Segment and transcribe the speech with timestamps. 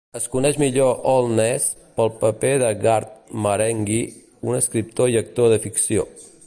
[0.19, 1.67] Es coneix millor Holness
[1.99, 3.13] pel paper de Garth
[3.47, 4.01] Marenghi,
[4.51, 6.13] un escriptor i actor de ficció.